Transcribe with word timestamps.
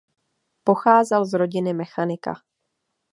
Pocházel 0.63 1.25
z 1.25 1.33
rodiny 1.33 1.73
mechanika. 1.73 2.33